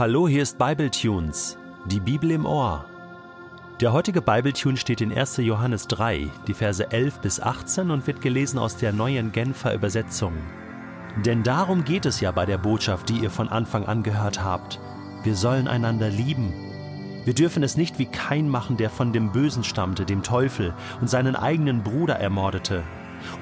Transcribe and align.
Hallo, 0.00 0.26
hier 0.26 0.42
ist 0.42 0.56
Bibletunes, 0.56 1.58
die 1.84 2.00
Bibel 2.00 2.30
im 2.30 2.46
Ohr. 2.46 2.86
Der 3.82 3.92
heutige 3.92 4.22
Bibletune 4.22 4.78
steht 4.78 5.02
in 5.02 5.12
1. 5.12 5.36
Johannes 5.36 5.88
3, 5.88 6.30
die 6.46 6.54
Verse 6.54 6.90
11 6.90 7.18
bis 7.18 7.38
18 7.38 7.90
und 7.90 8.06
wird 8.06 8.22
gelesen 8.22 8.58
aus 8.58 8.78
der 8.78 8.94
neuen 8.94 9.30
Genfer 9.30 9.74
Übersetzung. 9.74 10.32
Denn 11.26 11.42
darum 11.42 11.84
geht 11.84 12.06
es 12.06 12.18
ja 12.20 12.30
bei 12.30 12.46
der 12.46 12.56
Botschaft, 12.56 13.10
die 13.10 13.18
ihr 13.18 13.28
von 13.28 13.50
Anfang 13.50 13.84
an 13.84 14.02
gehört 14.02 14.42
habt. 14.42 14.80
Wir 15.22 15.36
sollen 15.36 15.68
einander 15.68 16.08
lieben. 16.08 16.54
Wir 17.26 17.34
dürfen 17.34 17.62
es 17.62 17.76
nicht 17.76 17.98
wie 17.98 18.06
Kain 18.06 18.48
machen, 18.48 18.78
der 18.78 18.88
von 18.88 19.12
dem 19.12 19.32
Bösen 19.32 19.64
stammte, 19.64 20.06
dem 20.06 20.22
Teufel, 20.22 20.72
und 21.02 21.10
seinen 21.10 21.36
eigenen 21.36 21.82
Bruder 21.82 22.16
ermordete. 22.16 22.84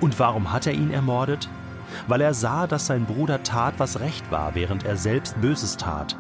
Und 0.00 0.18
warum 0.18 0.52
hat 0.52 0.66
er 0.66 0.72
ihn 0.72 0.90
ermordet? 0.90 1.48
Weil 2.09 2.20
er 2.20 2.34
sah, 2.34 2.66
dass 2.66 2.86
sein 2.86 3.06
Bruder 3.06 3.45
tat, 3.45 3.74
was 3.78 4.00
recht 4.00 4.32
war, 4.32 4.56
während 4.56 4.84
er 4.84 4.96
selbst 4.96 5.40
Böses 5.40 5.77
tat. 5.77 6.16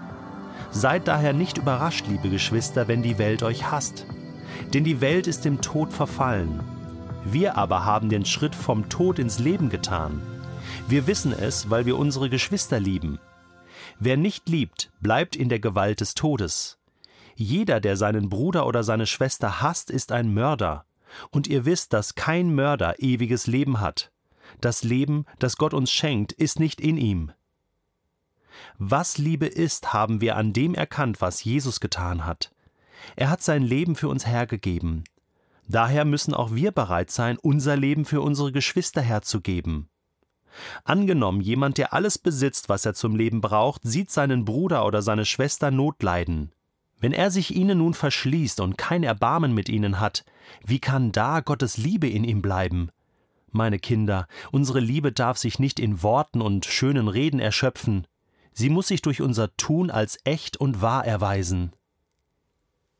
Seid 0.70 1.08
daher 1.08 1.32
nicht 1.32 1.58
überrascht, 1.58 2.06
liebe 2.08 2.28
Geschwister, 2.28 2.88
wenn 2.88 3.02
die 3.02 3.18
Welt 3.18 3.42
euch 3.42 3.70
hasst. 3.70 4.06
Denn 4.74 4.84
die 4.84 5.00
Welt 5.00 5.26
ist 5.26 5.44
dem 5.44 5.60
Tod 5.60 5.92
verfallen. 5.92 6.60
Wir 7.24 7.56
aber 7.56 7.84
haben 7.84 8.08
den 8.08 8.24
Schritt 8.24 8.54
vom 8.54 8.88
Tod 8.88 9.18
ins 9.18 9.38
Leben 9.38 9.70
getan. 9.70 10.22
Wir 10.86 11.06
wissen 11.06 11.32
es, 11.32 11.70
weil 11.70 11.86
wir 11.86 11.98
unsere 11.98 12.30
Geschwister 12.30 12.80
lieben. 12.80 13.18
Wer 13.98 14.16
nicht 14.16 14.48
liebt, 14.48 14.90
bleibt 15.00 15.36
in 15.36 15.48
der 15.48 15.58
Gewalt 15.58 16.00
des 16.00 16.14
Todes. 16.14 16.78
Jeder, 17.34 17.80
der 17.80 17.96
seinen 17.96 18.28
Bruder 18.28 18.66
oder 18.66 18.82
seine 18.82 19.06
Schwester 19.06 19.62
hasst, 19.62 19.90
ist 19.90 20.12
ein 20.12 20.32
Mörder. 20.32 20.84
Und 21.30 21.46
ihr 21.46 21.64
wisst, 21.64 21.92
dass 21.92 22.14
kein 22.14 22.54
Mörder 22.54 22.96
ewiges 22.98 23.46
Leben 23.46 23.80
hat. 23.80 24.12
Das 24.60 24.82
Leben, 24.82 25.24
das 25.38 25.56
Gott 25.56 25.74
uns 25.74 25.90
schenkt, 25.90 26.32
ist 26.32 26.60
nicht 26.60 26.80
in 26.80 26.96
ihm. 26.96 27.32
Was 28.78 29.18
Liebe 29.18 29.46
ist, 29.46 29.92
haben 29.92 30.20
wir 30.20 30.36
an 30.36 30.52
dem 30.52 30.74
erkannt, 30.74 31.20
was 31.20 31.44
Jesus 31.44 31.80
getan 31.80 32.24
hat. 32.24 32.52
Er 33.16 33.30
hat 33.30 33.42
sein 33.42 33.62
Leben 33.62 33.96
für 33.96 34.08
uns 34.08 34.26
hergegeben. 34.26 35.04
Daher 35.68 36.04
müssen 36.04 36.34
auch 36.34 36.54
wir 36.54 36.72
bereit 36.72 37.10
sein, 37.10 37.36
unser 37.38 37.76
Leben 37.76 38.04
für 38.04 38.20
unsere 38.20 38.52
Geschwister 38.52 39.02
herzugeben. 39.02 39.88
Angenommen, 40.84 41.40
jemand, 41.40 41.78
der 41.78 41.92
alles 41.92 42.18
besitzt, 42.18 42.68
was 42.68 42.84
er 42.86 42.94
zum 42.94 43.14
Leben 43.14 43.40
braucht, 43.40 43.82
sieht 43.84 44.10
seinen 44.10 44.44
Bruder 44.44 44.86
oder 44.86 45.02
seine 45.02 45.24
Schwester 45.24 45.70
Not 45.70 46.02
leiden. 46.02 46.52
Wenn 47.00 47.12
er 47.12 47.30
sich 47.30 47.54
ihnen 47.54 47.78
nun 47.78 47.94
verschließt 47.94 48.60
und 48.60 48.76
kein 48.76 49.04
Erbarmen 49.04 49.54
mit 49.54 49.68
ihnen 49.68 50.00
hat, 50.00 50.24
wie 50.64 50.80
kann 50.80 51.12
da 51.12 51.40
Gottes 51.40 51.76
Liebe 51.76 52.08
in 52.08 52.24
ihm 52.24 52.42
bleiben? 52.42 52.90
Meine 53.50 53.78
Kinder, 53.78 54.26
unsere 54.50 54.80
Liebe 54.80 55.12
darf 55.12 55.38
sich 55.38 55.58
nicht 55.58 55.78
in 55.78 56.02
Worten 56.02 56.40
und 56.40 56.66
schönen 56.66 57.08
Reden 57.08 57.40
erschöpfen. 57.40 58.06
Sie 58.58 58.70
muss 58.70 58.88
sich 58.88 59.02
durch 59.02 59.22
unser 59.22 59.56
Tun 59.56 59.88
als 59.88 60.18
echt 60.24 60.56
und 60.56 60.82
wahr 60.82 61.06
erweisen. 61.06 61.70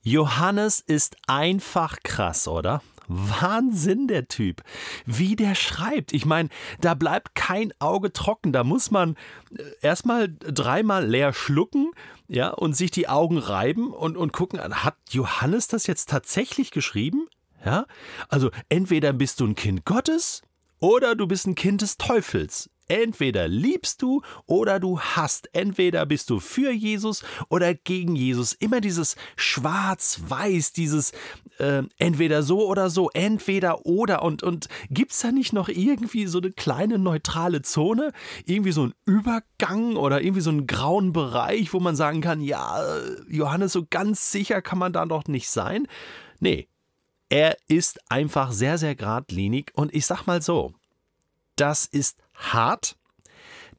Johannes 0.03 0.79
ist 0.79 1.17
einfach 1.27 1.97
krass, 2.05 2.47
oder? 2.47 2.81
Wahnsinn, 3.09 4.07
der 4.07 4.29
Typ. 4.29 4.63
Wie 5.05 5.35
der 5.35 5.57
schreibt. 5.57 6.13
Ich 6.13 6.25
meine, 6.25 6.49
da 6.81 6.95
bleibt 6.95 7.35
kein 7.35 7.73
Auge 7.81 8.13
trocken. 8.13 8.53
Da 8.53 8.63
muss 8.63 8.93
man 8.93 9.17
äh, 9.51 9.65
erstmal 9.83 10.29
dreimal 10.29 11.05
leer 11.05 11.33
schlucken, 11.33 11.91
ja, 12.29 12.51
und 12.51 12.77
sich 12.77 12.93
die 12.93 13.09
Augen 13.09 13.39
reiben 13.39 13.93
und, 13.93 14.17
und 14.17 14.33
gucken, 14.33 14.61
hat 14.61 14.95
Johannes 15.11 15.67
das 15.67 15.89
jetzt 15.89 16.09
tatsächlich 16.09 16.71
geschrieben? 16.71 17.27
Ja? 17.65 17.87
Also 18.29 18.53
entweder 18.69 19.13
bist 19.13 19.41
du 19.41 19.47
ein 19.47 19.57
Kind 19.57 19.85
Gottes 19.85 20.43
oder 20.79 21.17
du 21.17 21.27
bist 21.27 21.49
ein 21.49 21.57
Kind 21.57 21.83
des 21.83 21.97
Teufels. 21.97 22.71
Entweder 22.89 23.49
liebst 23.49 24.01
du 24.03 24.23
oder 24.47 24.81
du 24.81 24.99
hast. 24.99 25.55
Entweder 25.55 26.07
bist 26.07 26.31
du 26.31 26.41
für 26.41 26.73
Jesus 26.73 27.23
oder 27.51 27.75
gegen 27.75 28.17
Jesus. 28.17 28.55
Immer 28.55 28.81
dieses 28.81 29.17
Schwarz-Weiß, 29.37 30.73
dieses 30.73 31.13
äh, 31.59 31.83
entweder 31.99 32.43
so 32.43 32.67
oder 32.67 32.89
so, 32.89 33.11
entweder 33.13 33.85
oder. 33.85 34.23
Und, 34.23 34.43
und 34.43 34.69
gibt 34.91 35.13
es 35.13 35.21
da 35.21 35.33
nicht 35.33 35.53
noch 35.53 35.69
irgendwie 35.69 36.27
so 36.27 36.39
eine 36.39 36.51
kleine 36.51 36.99
neutrale 36.99 37.61
Zone? 37.63 38.13
Irgendwie 38.47 38.73
so 38.73 38.87
ein 38.87 38.95
Übergang 39.05 39.97
oder 39.97 40.23
irgendwie 40.23 40.41
so 40.41 40.51
einen 40.51 40.67
grauen 40.67 41.13
Bereich, 41.13 41.75
wo 41.75 41.81
man 41.81 41.95
sagen 41.95 42.23
kann, 42.23 42.41
ja, 42.41 42.83
Johannes, 43.29 43.73
so 43.73 43.87
ganz 43.89 44.33
sicher 44.33 44.63
kann 44.63 44.79
man 44.79 44.93
da 44.93 45.05
doch 45.05 45.27
nicht 45.27 45.51
sein? 45.51 45.87
Nee. 46.41 46.69
Er 47.31 47.59
ist 47.69 48.01
einfach 48.11 48.53
sehr, 48.53 48.79
sehr 48.79 48.95
geradlinig 48.95 49.73
und 49.75 49.95
ich 49.95 50.07
sag 50.07 50.27
mal 50.27 50.41
so, 50.41 50.73
das 51.61 51.87
ist 51.87 52.19
hart. 52.35 52.97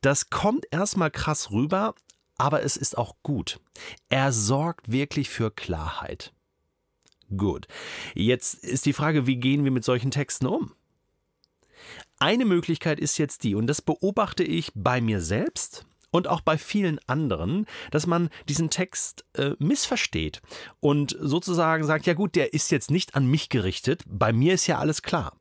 Das 0.01 0.29
kommt 0.29 0.65
erstmal 0.71 1.11
krass 1.11 1.51
rüber, 1.51 1.95
aber 2.37 2.63
es 2.63 2.77
ist 2.77 2.97
auch 2.97 3.15
gut. 3.23 3.59
Er 4.09 4.31
sorgt 4.31 4.91
wirklich 4.91 5.29
für 5.29 5.51
Klarheit. 5.51 6.33
Gut. 7.35 7.67
Jetzt 8.15 8.63
ist 8.63 8.85
die 8.85 8.93
Frage, 8.93 9.27
wie 9.27 9.37
gehen 9.37 9.63
wir 9.63 9.71
mit 9.71 9.83
solchen 9.83 10.11
Texten 10.11 10.47
um? 10.47 10.73
Eine 12.17 12.45
Möglichkeit 12.45 12.99
ist 12.99 13.17
jetzt 13.17 13.43
die, 13.43 13.55
und 13.55 13.67
das 13.67 13.81
beobachte 13.81 14.43
ich 14.43 14.71
bei 14.73 14.99
mir 14.99 15.21
selbst 15.21 15.85
und 16.11 16.27
auch 16.27 16.41
bei 16.41 16.57
vielen 16.57 16.99
anderen, 17.07 17.65
dass 17.91 18.07
man 18.07 18.29
diesen 18.47 18.69
Text 18.69 19.25
äh, 19.33 19.51
missversteht 19.59 20.41
und 20.79 21.15
sozusagen 21.19 21.85
sagt, 21.85 22.07
ja 22.07 22.13
gut, 22.13 22.35
der 22.35 22.53
ist 22.53 22.71
jetzt 22.71 22.91
nicht 22.91 23.15
an 23.15 23.27
mich 23.27 23.49
gerichtet, 23.49 24.03
bei 24.07 24.33
mir 24.33 24.55
ist 24.55 24.67
ja 24.67 24.79
alles 24.79 25.01
klar. 25.01 25.38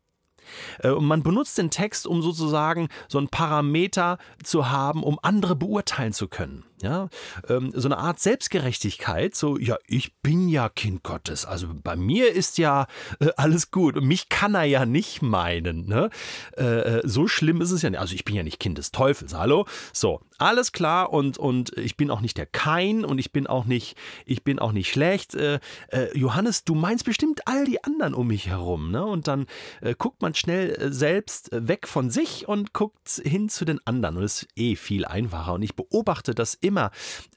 Äh, 0.81 0.91
und 0.91 1.04
man 1.04 1.22
benutzt 1.22 1.59
den 1.59 1.70
Text, 1.70 2.06
um 2.06 2.22
sozusagen 2.22 2.88
so 3.09 3.19
ein 3.19 3.28
Parameter 3.28 4.19
zu 4.42 4.70
haben, 4.70 5.03
um 5.03 5.19
andere 5.22 5.56
beurteilen 5.56 6.12
zu 6.12 6.28
können. 6.28 6.64
Ja, 6.81 7.09
ähm, 7.49 7.72
so 7.75 7.89
eine 7.89 7.99
Art 7.99 8.21
Selbstgerechtigkeit, 8.21 9.34
so, 9.34 9.59
ja, 9.59 9.78
ich 9.89 10.16
bin 10.22 10.49
ja 10.49 10.69
Kind 10.69 11.03
Gottes, 11.03 11.44
also 11.44 11.66
bei 11.83 11.97
mir 11.97 12.33
ist 12.33 12.56
ja 12.56 12.87
äh, 13.19 13.31
alles 13.37 13.72
gut 13.72 13.97
und 13.97 14.06
mich 14.06 14.28
kann 14.28 14.55
er 14.55 14.65
ja 14.65 14.87
nicht 14.87 15.21
meinen, 15.21 15.87
ne? 15.87 16.11
Äh, 16.56 17.00
so 17.03 17.27
schlimm 17.27 17.61
ist 17.61 17.72
es 17.72 17.83
ja 17.83 17.91
nicht, 17.91 17.99
also 17.99 18.15
ich 18.15 18.25
bin 18.25 18.37
ja 18.37 18.44
nicht 18.44 18.61
Kind 18.61 18.78
des 18.78 18.93
Teufels, 18.93 19.34
hallo? 19.34 19.67
So, 19.93 20.21
alles 20.38 20.71
klar 20.71 21.12
und, 21.12 21.37
und 21.37 21.77
ich 21.77 21.97
bin 21.97 22.12
auch 22.12 22.21
nicht 22.21 22.37
der 22.37 22.47
Kein 22.47 23.05
und 23.05 23.19
ich 23.19 23.33
bin 23.33 23.49
auch 23.49 23.65
nicht, 23.65 23.97
ich 24.25 24.44
bin 24.44 24.61
auch 24.61 24.72
nicht 24.72 24.91
schlecht. 24.91 25.34
Äh, 25.34 25.59
Johannes, 26.15 26.65
du 26.65 26.77
meinst 26.77 27.05
bestimmt 27.05 27.41
all 27.47 27.65
die 27.65 27.83
anderen 27.83 28.15
um 28.15 28.28
mich 28.28 28.47
herum, 28.47 28.93
ne? 28.93 29.05
Und 29.05 29.27
dann 29.27 29.47
guckt 29.99 30.22
man 30.22 30.34
schnell 30.34 30.93
selbst 30.93 31.49
weg 31.53 31.88
von 31.88 32.11
sich 32.11 32.47
und 32.47 32.72
guckt 32.72 33.21
hin 33.25 33.49
zu 33.49 33.65
den 33.65 33.84
anderen 33.84 34.17
und 34.17 34.22
es 34.22 34.43
ist 34.43 34.49
eh 34.56 34.77
viel 34.77 35.05
einfacher 35.05 35.55
und 35.55 35.62
ich 35.62 35.75
beobachte 35.75 36.34
das 36.34 36.55
immer 36.55 36.68
immer 36.69 36.91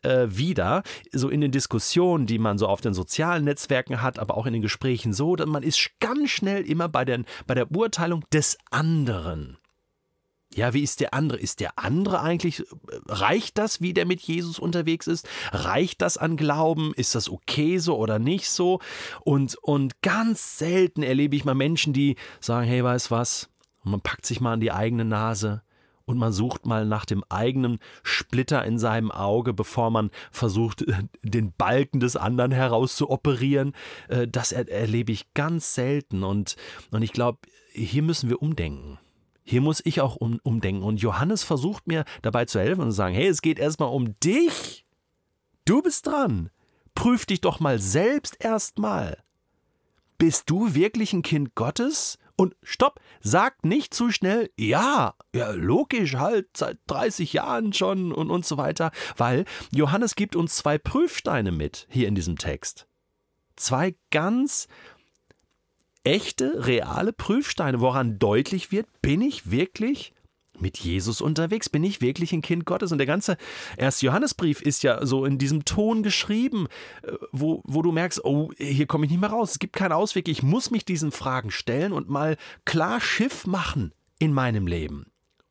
äh, 0.03 0.27
wieder, 0.29 0.83
so 1.11 1.29
in 1.29 1.41
den 1.41 1.51
Diskussionen, 1.51 2.27
die 2.27 2.37
man 2.37 2.57
so 2.57 2.67
auf 2.67 2.81
den 2.81 2.93
sozialen 2.93 3.45
Netzwerken 3.45 4.01
hat, 4.01 4.19
aber 4.19 4.37
auch 4.37 4.45
in 4.45 4.53
den 4.53 4.61
Gesprächen 4.61 5.13
so, 5.13 5.35
dass 5.35 5.47
man 5.47 5.63
ist 5.63 5.89
ganz 5.99 6.29
schnell 6.29 6.63
immer 6.63 6.87
bei, 6.87 7.05
den, 7.05 7.25
bei 7.47 7.55
der 7.55 7.65
Beurteilung 7.65 8.23
des 8.31 8.57
anderen. 8.69 9.57
Ja, 10.53 10.73
wie 10.73 10.83
ist 10.83 10.99
der 10.99 11.13
andere? 11.13 11.39
Ist 11.39 11.61
der 11.61 11.79
andere 11.79 12.19
eigentlich, 12.19 12.63
reicht 13.07 13.57
das, 13.57 13.79
wie 13.79 13.93
der 13.93 14.05
mit 14.05 14.19
Jesus 14.19 14.59
unterwegs 14.59 15.07
ist? 15.07 15.27
Reicht 15.53 16.01
das 16.01 16.17
an 16.17 16.35
Glauben? 16.35 16.93
Ist 16.93 17.15
das 17.15 17.29
okay 17.29 17.77
so 17.77 17.97
oder 17.97 18.19
nicht 18.19 18.49
so? 18.49 18.81
Und, 19.21 19.55
und 19.61 20.01
ganz 20.01 20.57
selten 20.57 21.03
erlebe 21.03 21.37
ich 21.37 21.45
mal 21.45 21.55
Menschen, 21.55 21.93
die 21.93 22.17
sagen, 22.41 22.67
hey, 22.67 22.83
weißt 22.83 23.11
was? 23.11 23.49
Und 23.83 23.91
man 23.91 24.01
packt 24.01 24.25
sich 24.25 24.41
mal 24.41 24.53
an 24.53 24.59
die 24.59 24.73
eigene 24.73 25.05
Nase 25.05 25.63
und 26.11 26.17
man 26.17 26.33
sucht 26.33 26.65
mal 26.65 26.85
nach 26.85 27.05
dem 27.05 27.23
eigenen 27.29 27.79
Splitter 28.03 28.63
in 28.65 28.77
seinem 28.77 29.11
Auge, 29.11 29.53
bevor 29.53 29.89
man 29.89 30.11
versucht, 30.31 30.85
den 31.23 31.53
Balken 31.53 31.99
des 31.99 32.15
anderen 32.15 32.51
herauszuoperieren. 32.51 33.73
Äh, 34.09 34.27
das 34.27 34.51
erlebe 34.51 35.11
ich 35.11 35.33
ganz 35.33 35.73
selten 35.73 36.23
und, 36.23 36.55
und 36.91 37.01
ich 37.01 37.13
glaube, 37.13 37.39
hier 37.71 38.03
müssen 38.03 38.29
wir 38.29 38.41
umdenken. 38.41 38.99
Hier 39.43 39.61
muss 39.61 39.81
ich 39.83 40.01
auch 40.01 40.17
um, 40.17 40.39
umdenken. 40.43 40.83
Und 40.83 41.01
Johannes 41.01 41.43
versucht 41.43 41.87
mir 41.87 42.05
dabei 42.21 42.45
zu 42.45 42.59
helfen 42.59 42.81
und 42.81 42.91
zu 42.91 42.97
sagen: 42.97 43.15
Hey, 43.15 43.27
es 43.27 43.41
geht 43.41 43.57
erstmal 43.57 43.89
um 43.89 44.13
dich. 44.19 44.85
Du 45.65 45.81
bist 45.81 46.07
dran. 46.07 46.49
Prüf 46.93 47.25
dich 47.25 47.41
doch 47.41 47.59
mal 47.59 47.79
selbst 47.79 48.37
erstmal. 48.39 49.17
Bist 50.17 50.49
du 50.49 50.75
wirklich 50.75 51.13
ein 51.13 51.23
Kind 51.23 51.55
Gottes? 51.55 52.19
Und 52.41 52.55
stopp, 52.63 52.99
sagt 53.19 53.65
nicht 53.65 53.93
zu 53.93 54.09
schnell, 54.09 54.49
ja, 54.57 55.13
ja, 55.31 55.51
logisch, 55.51 56.15
halt, 56.15 56.47
seit 56.57 56.79
30 56.87 57.33
Jahren 57.33 57.71
schon 57.71 58.11
und, 58.11 58.31
und 58.31 58.47
so 58.47 58.57
weiter, 58.57 58.89
weil 59.15 59.45
Johannes 59.71 60.15
gibt 60.15 60.35
uns 60.35 60.55
zwei 60.55 60.79
Prüfsteine 60.79 61.51
mit 61.51 61.85
hier 61.91 62.07
in 62.07 62.15
diesem 62.15 62.39
Text. 62.39 62.87
Zwei 63.57 63.93
ganz 64.09 64.67
echte, 66.03 66.65
reale 66.65 67.13
Prüfsteine, 67.13 67.79
woran 67.79 68.17
deutlich 68.17 68.71
wird, 68.71 68.87
bin 69.03 69.21
ich 69.21 69.51
wirklich 69.51 70.15
mit 70.61 70.77
Jesus 70.77 71.21
unterwegs? 71.21 71.69
Bin 71.69 71.83
ich 71.83 72.01
wirklich 72.01 72.33
ein 72.33 72.41
Kind 72.41 72.65
Gottes? 72.65 72.91
Und 72.91 72.97
der 72.97 73.07
ganze 73.07 73.37
erste 73.77 74.05
Johannesbrief 74.05 74.61
ist 74.61 74.83
ja 74.83 75.05
so 75.05 75.25
in 75.25 75.37
diesem 75.37 75.65
Ton 75.65 76.03
geschrieben, 76.03 76.67
äh, 77.03 77.13
wo, 77.31 77.61
wo 77.65 77.81
du 77.81 77.91
merkst, 77.91 78.23
oh, 78.23 78.51
hier 78.57 78.87
komme 78.87 79.05
ich 79.05 79.11
nicht 79.11 79.21
mehr 79.21 79.31
raus. 79.31 79.51
Es 79.51 79.59
gibt 79.59 79.75
keinen 79.75 79.93
Ausweg. 79.93 80.27
Ich 80.27 80.43
muss 80.43 80.71
mich 80.71 80.85
diesen 80.85 81.11
Fragen 81.11 81.51
stellen 81.51 81.93
und 81.93 82.09
mal 82.09 82.37
klar 82.65 83.01
Schiff 83.01 83.45
machen 83.45 83.93
in 84.19 84.33
meinem 84.33 84.67
Leben. 84.67 85.07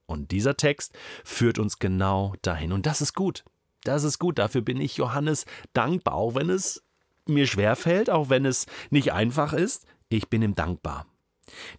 Und 0.07 0.33
dieser 0.33 0.57
Text 0.57 0.97
führt 1.25 1.59
uns 1.59 1.79
genau 1.79 2.35
dahin. 2.43 2.73
Und 2.73 2.87
das 2.87 3.01
ist 3.01 3.15
gut. 3.15 3.45
Das 3.85 4.05
ist 4.05 4.19
gut, 4.19 4.39
dafür 4.39 4.61
bin 4.61 4.81
ich 4.81 4.97
Johannes 4.97 5.47
dankbar, 5.73 6.15
auch 6.15 6.35
wenn 6.35 6.51
es 6.51 6.83
mir 7.27 7.47
schwerfällt, 7.47 8.11
auch 8.11 8.29
wenn 8.29 8.45
es 8.45 8.67
nicht 8.91 9.12
einfach 9.12 9.53
ist. 9.53 9.87
Ich 10.09 10.29
bin 10.29 10.43
ihm 10.43 10.55
dankbar. 10.55 11.07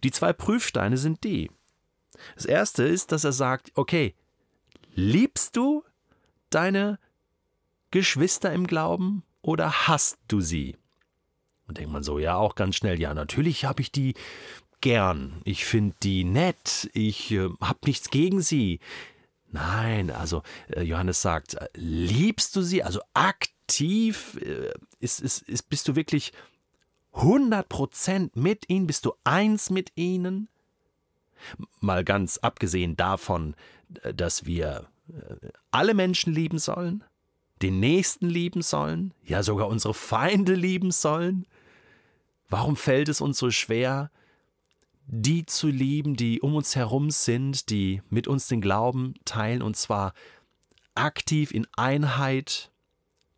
Die 0.02 0.10
zwei 0.10 0.32
Prüfsteine 0.32 0.98
sind 0.98 1.22
die. 1.24 1.50
Das 2.34 2.46
erste 2.46 2.84
ist, 2.84 3.12
dass 3.12 3.24
er 3.24 3.32
sagt, 3.32 3.72
okay, 3.74 4.14
liebst 4.94 5.56
du 5.56 5.84
deine 6.50 6.98
Geschwister 7.90 8.52
im 8.52 8.66
Glauben 8.66 9.22
oder 9.40 9.88
hasst 9.88 10.18
du 10.28 10.40
sie? 10.40 10.76
Und 11.66 11.78
denkt 11.78 11.92
man 11.92 12.02
so, 12.02 12.18
ja, 12.18 12.36
auch 12.36 12.54
ganz 12.54 12.76
schnell, 12.76 13.00
ja, 13.00 13.14
natürlich 13.14 13.64
habe 13.64 13.82
ich 13.82 13.92
die 13.92 14.14
gern. 14.82 15.40
Ich 15.44 15.64
finde 15.64 15.96
die 16.02 16.24
nett. 16.24 16.90
Ich 16.92 17.30
äh, 17.30 17.48
habe 17.60 17.78
nichts 17.86 18.10
gegen 18.10 18.42
sie. 18.42 18.80
Nein, 19.50 20.10
also 20.10 20.42
äh, 20.68 20.82
Johannes 20.82 21.22
sagt, 21.22 21.54
äh, 21.54 21.68
liebst 21.74 22.54
du 22.56 22.62
sie? 22.62 22.82
Also 22.82 23.00
aktiv 23.14 24.38
äh, 24.42 24.72
ist, 24.98 25.20
ist, 25.20 25.42
ist, 25.42 25.70
bist 25.70 25.88
du 25.88 25.96
wirklich 25.96 26.32
100% 27.14 28.30
mit 28.34 28.68
ihnen? 28.68 28.86
Bist 28.86 29.06
du 29.06 29.14
eins 29.24 29.70
mit 29.70 29.92
ihnen? 29.94 30.48
Mal 31.80 32.04
ganz 32.04 32.38
abgesehen 32.38 32.96
davon, 32.96 33.54
dass 34.14 34.46
wir 34.46 34.88
äh, 35.08 35.48
alle 35.70 35.94
Menschen 35.94 36.32
lieben 36.32 36.58
sollen, 36.58 37.04
den 37.62 37.80
Nächsten 37.80 38.28
lieben 38.28 38.62
sollen, 38.62 39.14
ja 39.24 39.42
sogar 39.42 39.68
unsere 39.68 39.94
Feinde 39.94 40.54
lieben 40.54 40.90
sollen. 40.90 41.46
Warum 42.48 42.76
fällt 42.76 43.08
es 43.08 43.20
uns 43.20 43.38
so 43.38 43.50
schwer, 43.50 44.10
die 45.06 45.46
zu 45.46 45.68
lieben, 45.68 46.16
die 46.16 46.40
um 46.40 46.54
uns 46.54 46.76
herum 46.76 47.10
sind, 47.10 47.70
die 47.70 48.02
mit 48.08 48.28
uns 48.28 48.48
den 48.48 48.60
Glauben 48.60 49.14
teilen, 49.24 49.62
und 49.62 49.76
zwar 49.76 50.14
aktiv 50.94 51.52
in 51.52 51.66
Einheit, 51.76 52.70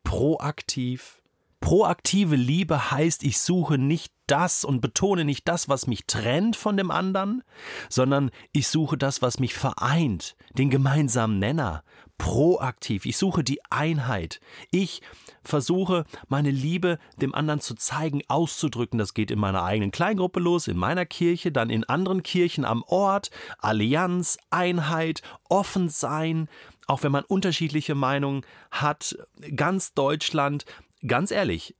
proaktiv. 0.02 1.20
Proaktive 1.64 2.36
Liebe 2.36 2.90
heißt, 2.90 3.22
ich 3.22 3.40
suche 3.40 3.78
nicht 3.78 4.12
das 4.26 4.66
und 4.66 4.82
betone 4.82 5.24
nicht 5.24 5.48
das, 5.48 5.66
was 5.66 5.86
mich 5.86 6.04
trennt 6.04 6.56
von 6.56 6.76
dem 6.76 6.90
anderen, 6.90 7.42
sondern 7.88 8.30
ich 8.52 8.68
suche 8.68 8.98
das, 8.98 9.22
was 9.22 9.38
mich 9.38 9.54
vereint, 9.54 10.36
den 10.58 10.68
gemeinsamen 10.68 11.38
Nenner, 11.38 11.82
proaktiv. 12.18 13.06
Ich 13.06 13.16
suche 13.16 13.42
die 13.42 13.60
Einheit. 13.70 14.40
Ich 14.72 15.00
versuche, 15.42 16.04
meine 16.28 16.50
Liebe 16.50 16.98
dem 17.22 17.34
anderen 17.34 17.60
zu 17.60 17.74
zeigen, 17.74 18.20
auszudrücken. 18.28 18.98
Das 18.98 19.14
geht 19.14 19.30
in 19.30 19.38
meiner 19.38 19.64
eigenen 19.64 19.90
Kleingruppe 19.90 20.40
los, 20.40 20.68
in 20.68 20.76
meiner 20.76 21.06
Kirche, 21.06 21.50
dann 21.50 21.70
in 21.70 21.84
anderen 21.84 22.22
Kirchen 22.22 22.66
am 22.66 22.82
Ort. 22.82 23.30
Allianz, 23.56 24.36
Einheit, 24.50 25.22
offen 25.48 25.88
sein, 25.88 26.50
auch 26.86 27.02
wenn 27.02 27.12
man 27.12 27.24
unterschiedliche 27.24 27.94
Meinungen 27.94 28.42
hat. 28.70 29.16
Ganz 29.56 29.94
Deutschland, 29.94 30.66
ganz 31.06 31.30
ehrlich, 31.30 31.74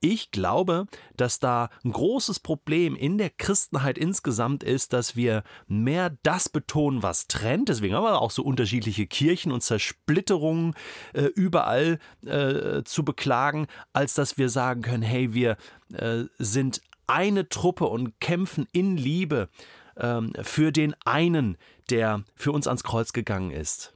ich 0.00 0.30
glaube, 0.30 0.86
dass 1.16 1.40
da 1.40 1.70
ein 1.84 1.90
großes 1.90 2.38
Problem 2.40 2.94
in 2.94 3.18
der 3.18 3.30
Christenheit 3.30 3.98
insgesamt 3.98 4.62
ist, 4.62 4.92
dass 4.92 5.16
wir 5.16 5.42
mehr 5.66 6.16
das 6.22 6.48
betonen, 6.48 7.02
was 7.02 7.26
trennt. 7.26 7.68
Deswegen 7.68 7.94
haben 7.94 8.04
wir 8.04 8.20
auch 8.20 8.30
so 8.30 8.44
unterschiedliche 8.44 9.08
Kirchen 9.08 9.50
und 9.50 9.62
Zersplitterungen 9.62 10.74
äh, 11.14 11.22
überall 11.22 11.98
äh, 12.24 12.84
zu 12.84 13.04
beklagen, 13.04 13.66
als 13.92 14.14
dass 14.14 14.38
wir 14.38 14.48
sagen 14.48 14.82
können, 14.82 15.02
hey, 15.02 15.34
wir 15.34 15.56
äh, 15.92 16.24
sind 16.38 16.80
eine 17.08 17.48
Truppe 17.48 17.86
und 17.86 18.20
kämpfen 18.20 18.68
in 18.70 18.96
Liebe 18.96 19.48
ähm, 19.96 20.32
für 20.42 20.70
den 20.70 20.94
einen, 21.04 21.56
der 21.90 22.22
für 22.36 22.52
uns 22.52 22.68
ans 22.68 22.84
Kreuz 22.84 23.12
gegangen 23.12 23.50
ist 23.50 23.94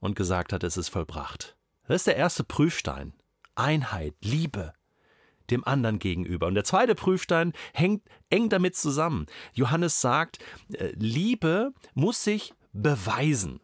und 0.00 0.16
gesagt 0.16 0.54
hat, 0.54 0.64
es 0.64 0.78
ist 0.78 0.88
vollbracht. 0.88 1.56
Das 1.86 1.96
ist 1.96 2.06
der 2.06 2.16
erste 2.16 2.44
Prüfstein. 2.44 3.12
Einheit, 3.54 4.14
Liebe 4.22 4.72
dem 5.50 5.64
anderen 5.64 5.98
gegenüber. 5.98 6.46
Und 6.46 6.54
der 6.54 6.64
zweite 6.64 6.94
Prüfstein 6.94 7.52
hängt 7.72 8.02
eng 8.30 8.48
damit 8.48 8.74
zusammen. 8.76 9.26
Johannes 9.52 10.00
sagt, 10.00 10.38
äh, 10.72 10.92
Liebe 10.96 11.72
muss 11.94 12.24
sich 12.24 12.54
beweisen. 12.72 13.60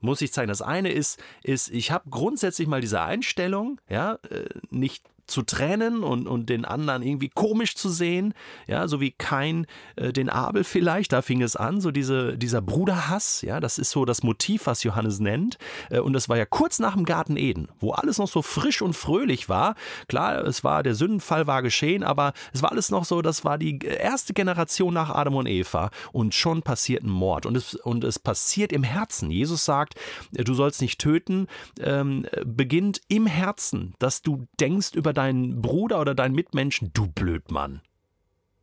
Muss 0.00 0.22
ich 0.22 0.32
zeigen. 0.32 0.48
Das 0.48 0.62
eine 0.62 0.90
ist, 0.90 1.20
ist 1.42 1.70
ich 1.70 1.90
habe 1.90 2.08
grundsätzlich 2.10 2.68
mal 2.68 2.80
diese 2.80 3.00
Einstellung, 3.00 3.80
ja, 3.88 4.14
äh, 4.30 4.48
nicht 4.70 5.04
zu 5.28 5.42
trennen 5.42 6.02
und, 6.02 6.26
und 6.26 6.48
den 6.48 6.64
anderen 6.64 7.02
irgendwie 7.02 7.28
komisch 7.28 7.76
zu 7.76 7.88
sehen, 7.90 8.34
ja, 8.66 8.88
so 8.88 9.00
wie 9.00 9.12
Kain 9.12 9.66
äh, 9.96 10.12
den 10.12 10.28
Abel 10.28 10.64
vielleicht, 10.64 11.12
da 11.12 11.22
fing 11.22 11.42
es 11.42 11.54
an, 11.54 11.80
so 11.80 11.90
diese, 11.90 12.36
dieser 12.36 12.60
Bruderhass, 12.60 13.42
ja, 13.42 13.60
das 13.60 13.78
ist 13.78 13.90
so 13.90 14.04
das 14.04 14.22
Motiv, 14.22 14.66
was 14.66 14.82
Johannes 14.82 15.20
nennt. 15.20 15.58
Äh, 15.90 16.00
und 16.00 16.12
das 16.14 16.28
war 16.28 16.36
ja 16.36 16.46
kurz 16.46 16.78
nach 16.78 16.94
dem 16.94 17.04
Garten 17.04 17.36
Eden, 17.36 17.68
wo 17.78 17.92
alles 17.92 18.18
noch 18.18 18.28
so 18.28 18.42
frisch 18.42 18.82
und 18.82 18.94
fröhlich 18.94 19.48
war. 19.48 19.74
Klar, 20.08 20.44
es 20.44 20.64
war, 20.64 20.82
der 20.82 20.94
Sündenfall 20.94 21.46
war 21.46 21.62
geschehen, 21.62 22.02
aber 22.02 22.32
es 22.52 22.62
war 22.62 22.72
alles 22.72 22.90
noch 22.90 23.04
so, 23.04 23.22
das 23.22 23.44
war 23.44 23.58
die 23.58 23.78
erste 23.78 24.32
Generation 24.32 24.94
nach 24.94 25.10
Adam 25.10 25.36
und 25.36 25.46
Eva 25.46 25.90
und 26.12 26.34
schon 26.34 26.62
passiert 26.62 27.04
ein 27.04 27.10
Mord 27.10 27.46
und 27.46 27.56
es, 27.56 27.74
und 27.74 28.04
es 28.04 28.18
passiert 28.18 28.72
im 28.72 28.82
Herzen. 28.82 29.30
Jesus 29.30 29.64
sagt, 29.64 29.94
du 30.32 30.54
sollst 30.54 30.80
nicht 30.80 30.98
töten, 30.98 31.46
ähm, 31.80 32.26
beginnt 32.44 33.00
im 33.08 33.26
Herzen, 33.26 33.94
dass 33.98 34.22
du 34.22 34.46
denkst 34.60 34.94
über 34.94 35.12
deinen 35.18 35.60
Bruder 35.60 36.00
oder 36.00 36.14
deinen 36.14 36.34
Mitmenschen, 36.34 36.90
du 36.94 37.08
Blödmann. 37.08 37.82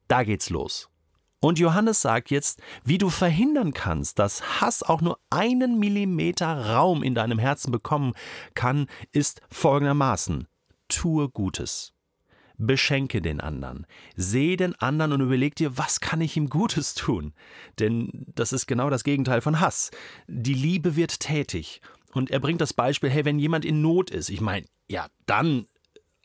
Da 0.07 0.24
geht's 0.24 0.50
los. 0.50 0.90
Und 1.40 1.60
Johannes 1.60 2.02
sagt 2.02 2.31
jetzt, 2.31 2.60
wie 2.84 2.98
du 2.98 3.10
verhindern 3.10 3.74
kannst, 3.74 4.18
dass 4.18 4.62
Hass 4.62 4.81
auch 4.81 5.02
nur 5.02 5.19
einen 5.30 5.78
Millimeter 5.78 6.72
Raum 6.74 7.04
in 7.04 7.13
deinem 7.13 7.38
Herzen 7.38 7.72
bekommen 7.72 8.13
kann, 8.56 8.88
ist 9.12 9.42
folgendermaßen. 9.52 10.48
Tue 10.88 11.30
Gutes. 11.30 11.94
Beschenke 12.58 13.22
den 13.22 13.42
anderen. 13.42 13.86
Sehe 14.16 14.56
den 14.58 14.75
anderen 14.75 15.12
und 15.12 15.22
überleg 15.22 15.56
dir, 15.56 15.78
was 15.78 16.00
kann 16.00 16.22
ich 16.22 16.38
ihm 16.38 16.50
Gutes 16.50 16.94
tun? 16.94 17.34
Denn 17.80 18.10
das 18.34 18.54
ist 18.54 18.66
genau 18.66 18.90
das 18.90 19.04
Gegenteil 19.04 19.42
von 19.42 19.60
Hass. 19.60 19.92
Die 20.28 20.54
Liebe 20.54 20.96
wird 20.96 21.19
tätig. 21.19 21.81
Und 22.13 22.31
er 22.31 22.40
bringt 22.40 22.62
das 22.62 22.74
Beispiel, 22.74 23.10
hey, 23.10 23.25
wenn 23.25 23.40
jemand 23.40 23.66
in 23.66 23.81
Not 23.81 24.10
ist, 24.10 24.30
ich 24.30 24.40
meine, 24.40 24.66
ja, 24.88 25.08
dann 25.25 25.66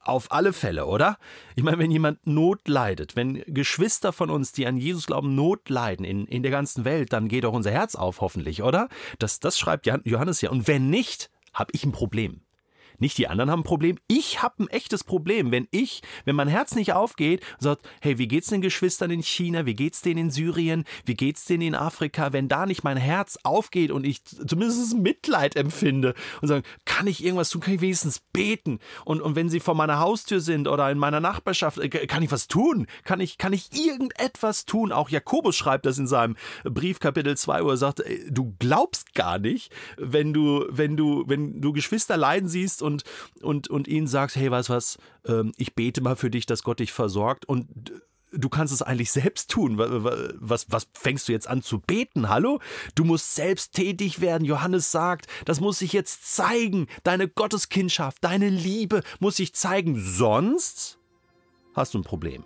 auf 0.00 0.32
alle 0.32 0.52
Fälle, 0.52 0.86
oder? 0.86 1.18
Ich 1.56 1.62
meine, 1.62 1.78
wenn 1.78 1.90
jemand 1.90 2.26
Not 2.26 2.66
leidet, 2.68 3.16
wenn 3.16 3.42
Geschwister 3.46 4.12
von 4.12 4.30
uns, 4.30 4.52
die 4.52 4.66
an 4.66 4.76
Jesus 4.76 5.06
glauben, 5.06 5.34
Not 5.34 5.68
leiden 5.68 6.04
in, 6.04 6.26
in 6.26 6.42
der 6.42 6.50
ganzen 6.50 6.84
Welt, 6.84 7.12
dann 7.12 7.28
geht 7.28 7.44
doch 7.44 7.52
unser 7.52 7.70
Herz 7.70 7.94
auf, 7.94 8.20
hoffentlich, 8.20 8.62
oder? 8.62 8.88
Das, 9.18 9.40
das 9.40 9.58
schreibt 9.58 9.86
Johannes 9.86 10.40
ja. 10.40 10.50
Und 10.50 10.66
wenn 10.66 10.88
nicht, 10.90 11.30
habe 11.52 11.72
ich 11.74 11.84
ein 11.84 11.92
Problem. 11.92 12.42
Nicht 13.00 13.18
die 13.18 13.28
anderen 13.28 13.50
haben 13.50 13.60
ein 13.60 13.64
Problem, 13.64 13.98
ich 14.06 14.42
habe 14.42 14.62
ein 14.64 14.68
echtes 14.68 15.04
Problem. 15.04 15.50
Wenn 15.50 15.66
ich, 15.70 16.02
wenn 16.24 16.36
mein 16.36 16.48
Herz 16.48 16.74
nicht 16.74 16.92
aufgeht 16.92 17.40
und 17.54 17.62
sagt, 17.62 17.88
hey, 18.00 18.18
wie 18.18 18.28
geht's 18.28 18.48
den 18.48 18.60
Geschwistern 18.60 19.10
in 19.10 19.22
China, 19.22 19.66
wie 19.66 19.74
geht's 19.74 20.02
denen 20.02 20.18
in 20.20 20.30
Syrien, 20.30 20.84
wie 21.06 21.14
geht's 21.14 21.46
denen 21.46 21.62
in 21.62 21.74
Afrika, 21.74 22.32
wenn 22.32 22.48
da 22.48 22.66
nicht 22.66 22.84
mein 22.84 22.98
Herz 22.98 23.38
aufgeht 23.42 23.90
und 23.90 24.04
ich 24.04 24.22
zumindest 24.24 24.96
Mitleid 24.96 25.56
empfinde 25.56 26.14
und 26.42 26.48
sagen, 26.48 26.62
kann 26.84 27.06
ich 27.06 27.24
irgendwas 27.24 27.50
tun, 27.50 27.62
kann 27.62 27.74
ich 27.74 27.80
wenigstens 27.80 28.20
beten 28.32 28.78
und, 29.04 29.22
und 29.22 29.34
wenn 29.34 29.48
sie 29.48 29.60
vor 29.60 29.74
meiner 29.74 29.98
Haustür 29.98 30.40
sind 30.40 30.68
oder 30.68 30.90
in 30.90 30.98
meiner 30.98 31.20
Nachbarschaft, 31.20 31.78
äh, 31.78 31.88
kann 31.88 32.22
ich 32.22 32.30
was 32.30 32.48
tun? 32.48 32.86
Kann 33.04 33.20
ich, 33.20 33.38
kann 33.38 33.54
ich 33.54 33.70
irgendetwas 33.72 34.66
tun? 34.66 34.92
Auch 34.92 35.08
Jakobus 35.08 35.56
schreibt 35.56 35.86
das 35.86 35.98
in 35.98 36.06
seinem 36.06 36.36
Brief 36.64 37.00
Kapitel 37.00 37.36
2, 37.36 37.64
wo 37.64 37.70
er 37.70 37.76
sagt, 37.78 38.02
du 38.28 38.54
glaubst 38.58 39.14
gar 39.14 39.38
nicht, 39.38 39.72
wenn 39.96 40.34
du, 40.34 40.66
wenn 40.68 40.96
du, 40.96 41.24
wenn 41.26 41.60
du 41.62 41.72
Geschwister 41.72 42.16
leiden 42.18 42.48
siehst 42.48 42.82
und 42.82 42.89
und, 42.90 43.04
und, 43.42 43.68
und 43.68 43.88
ihnen 43.88 44.06
sagst, 44.06 44.36
hey, 44.36 44.50
weißt 44.50 44.70
was, 44.70 44.98
ähm, 45.26 45.52
ich 45.56 45.74
bete 45.74 46.00
mal 46.00 46.16
für 46.16 46.30
dich, 46.30 46.46
dass 46.46 46.62
Gott 46.62 46.80
dich 46.80 46.92
versorgt 46.92 47.46
und 47.46 47.68
du 48.32 48.48
kannst 48.48 48.72
es 48.72 48.82
eigentlich 48.82 49.10
selbst 49.10 49.50
tun. 49.50 49.76
Was, 49.78 50.66
was 50.70 50.88
fängst 50.94 51.28
du 51.28 51.32
jetzt 51.32 51.48
an 51.48 51.62
zu 51.62 51.80
beten? 51.80 52.28
Hallo? 52.28 52.60
Du 52.94 53.04
musst 53.04 53.34
selbst 53.34 53.72
tätig 53.72 54.20
werden. 54.20 54.44
Johannes 54.44 54.90
sagt, 54.90 55.26
das 55.44 55.60
muss 55.60 55.78
sich 55.78 55.92
jetzt 55.92 56.34
zeigen. 56.34 56.86
Deine 57.02 57.28
Gotteskindschaft, 57.28 58.18
deine 58.22 58.48
Liebe 58.48 59.02
muss 59.18 59.36
sich 59.36 59.54
zeigen. 59.54 60.00
Sonst 60.00 60.98
hast 61.74 61.94
du 61.94 61.98
ein 61.98 62.04
Problem. 62.04 62.44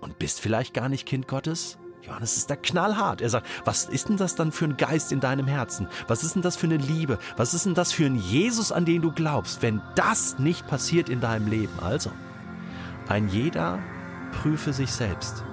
Und 0.00 0.18
bist 0.18 0.40
vielleicht 0.40 0.74
gar 0.74 0.88
nicht 0.88 1.06
Kind 1.06 1.28
Gottes? 1.28 1.78
Johannes 2.06 2.36
ist 2.36 2.50
da 2.50 2.56
knallhart. 2.56 3.20
Er 3.20 3.30
sagt, 3.30 3.46
was 3.64 3.86
ist 3.86 4.08
denn 4.08 4.16
das 4.16 4.34
dann 4.34 4.52
für 4.52 4.66
ein 4.66 4.76
Geist 4.76 5.10
in 5.12 5.20
deinem 5.20 5.46
Herzen? 5.46 5.88
Was 6.06 6.22
ist 6.22 6.34
denn 6.34 6.42
das 6.42 6.56
für 6.56 6.66
eine 6.66 6.76
Liebe? 6.76 7.18
Was 7.36 7.54
ist 7.54 7.66
denn 7.66 7.74
das 7.74 7.92
für 7.92 8.04
ein 8.04 8.16
Jesus, 8.16 8.72
an 8.72 8.84
den 8.84 9.02
du 9.02 9.10
glaubst, 9.10 9.62
wenn 9.62 9.80
das 9.94 10.38
nicht 10.38 10.66
passiert 10.66 11.08
in 11.08 11.20
deinem 11.20 11.46
Leben? 11.48 11.72
Also, 11.80 12.10
ein 13.08 13.28
jeder 13.28 13.78
prüfe 14.32 14.72
sich 14.72 14.90
selbst. 14.90 15.44